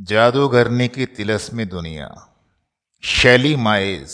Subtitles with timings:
[0.00, 2.34] जादूगरनी की तिलस्मी दुनिया।
[3.02, 4.10] शैली माइज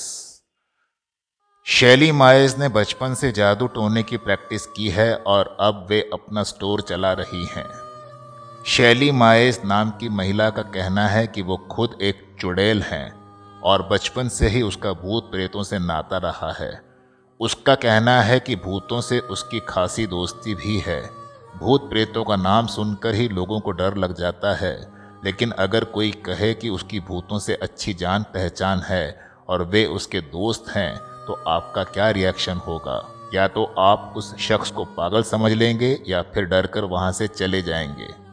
[1.66, 6.42] शैली माइज ने बचपन से जादू टोने की प्रैक्टिस की है और अब वे अपना
[6.42, 7.66] स्टोर चला रही हैं।
[8.66, 13.12] शैली माइज नाम की महिला का कहना है कि वो खुद एक चुड़ैल हैं
[13.60, 16.82] और बचपन से ही उसका भूत प्रेतों से नाता रहा है।
[17.40, 21.10] उसका कहना है कि भूतों से उसकी खासी दोस्ती भी है।
[21.58, 24.93] भूत प्रेतों का नाम सुनकर ही लोगों को डर लग जाता है
[25.24, 30.20] लेकिन अगर कोई कहे कि उसकी भूतों से अच्छी जान पहचान है और वे उसके
[30.20, 33.30] दोस्त हैं तो आपका क्या रिएक्शन होगा?
[33.34, 37.28] या तो आप उस शख्स को पागल समझ लेंगे या फिर डर कर वहाँ से
[37.28, 38.24] चले जाएँगे।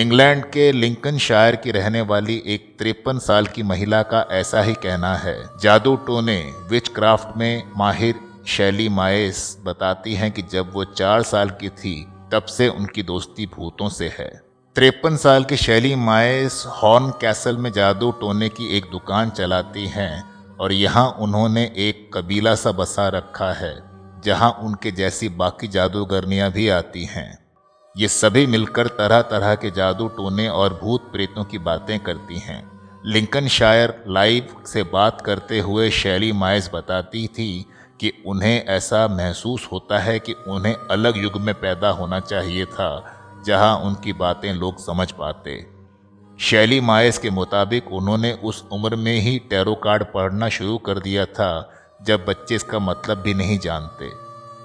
[0.00, 4.74] इंग्लैंड के लिंकन शायर की रहने वाली एक तिरपन साल की महिला का ऐसा ही
[4.74, 8.14] कहना है। जादू टोने विच क्राफ्ट में माहिर
[8.46, 13.46] शैली माएस बताती हैं कि जब वो चार साल की थी, तब से उनकी दोस्ती
[13.46, 18.84] भूतों से है। तिरपन साल की शैली माइस हॉर्न कैसल में जादू टोने की एक
[18.92, 20.22] दुकान चलाती हैं
[20.56, 23.74] और यहाँ उन्होंने एक कबीला सा बसा रखा है,
[24.24, 27.38] जहाँ उनके जैसी बाकी जादूगरनियाँ भी आती हैं।
[27.96, 32.62] ये सभी मिलकर तरह तरह के जादू टोने और भूत प्रेतों की बातें करती हैं।
[33.06, 37.52] लिंकन शायर लाइव से बात करते हुए शैली माइस बताती थी
[38.00, 42.92] कि उन्हें ऐसा महसूस होता है कि उन्हें अलग युग में पैदा होना चाहिए था
[43.46, 45.58] जहाँ उनकी बातें लोग समझ पाते।
[46.38, 51.24] शैली मायस के मुताबिक उन्होंने उस उम्र में ही टैरो कार्ड पढ़ना शुरू कर दिया
[51.24, 51.70] था,
[52.02, 54.10] जब बच्चे इसका मतलब भी नहीं जानते।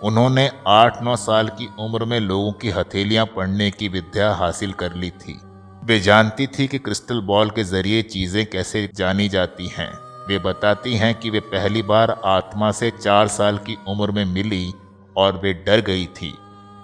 [0.07, 4.93] उन्होंने आठ नौ साल की उम्र में लोगों की हथेलियाँ पढ़ने की विद्या हासिल कर
[4.93, 5.39] ली थी।
[5.83, 9.91] वे जानती थी कि क्रिस्टल बॉल के ज़रिए चीज़ें कैसे जानी जाती हैं।
[10.27, 14.73] वे बताती हैं कि वे पहली बार आत्मा से चार साल की उम्र में मिली
[15.17, 16.33] और वे डर गई थी।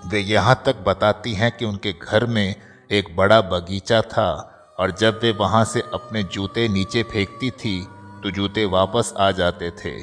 [0.04, 2.56] वे यहाँ तक बताती हैं कि उनके घर में
[2.92, 4.30] एक बड़ा बगीचा था,
[4.80, 7.80] और जब वे वहाँ से अपने जूते नीचे फेंकती थी
[8.24, 9.98] तो जूते वापस आ जाते थे,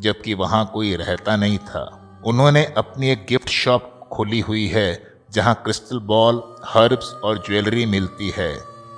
[0.00, 1.84] जबकि वहाँ कोई रहता नहीं था।
[2.26, 8.32] उन्होंने अपनी एक गिफ्ट शॉप खोली हुई है, जहाँ क्रिस्टल बॉल, हर्ब्स और ज्वेलरी मिलती
[8.36, 8.52] है।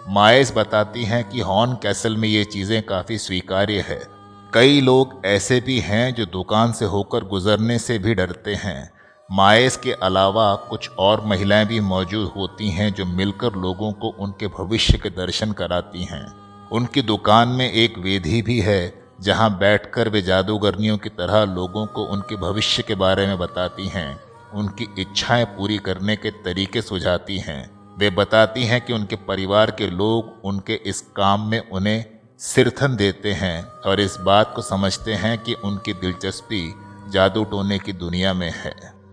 [0.09, 4.03] मायस बताती हैं कि हॉर्न कैसल में ये चीज़ें काफ़ी स्वीकार्य है।
[4.53, 8.91] कई लोग ऐसे भी हैं जो दुकान से होकर गुजरने से भी डरते हैं।
[9.33, 14.47] माएस के अलावा कुछ और महिलाएँ भी मौजूद होती हैं जो मिलकर लोगों को उनके
[14.47, 16.27] भविष्य के दर्शन कराती हैं।
[16.69, 22.05] उनकी दुकान में एक वेदी भी है, जहाँ बैठकर वे जादूगरनियों की तरह लोगों को
[22.05, 24.21] उनके भविष्य के बारे में बताती हैं।
[24.55, 29.91] उनकी इच्छाएँ पूरी करने के तरीके सुझाती हैं। वे बताती हैं कि उनके परिवार के
[29.91, 32.05] लोग उनके इस काम में उन्हें
[32.39, 36.75] सिरथन देते हैं और इस बात को समझते हैं कि उनकी दिलचस्पी
[37.11, 39.04] जादू टोने की दुनिया में है।